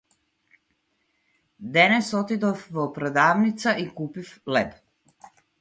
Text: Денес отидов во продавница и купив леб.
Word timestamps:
Денес 1.75 2.09
отидов 2.21 2.65
во 2.79 2.89
продавница 2.97 3.69
и 3.85 3.89
купив 4.01 4.37
леб. 4.57 4.71